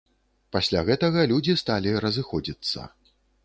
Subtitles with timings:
[0.55, 2.91] Пасля гэтага людзі сталі разыходзіцца.